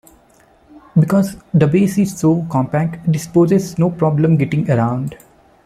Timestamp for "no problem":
3.77-4.35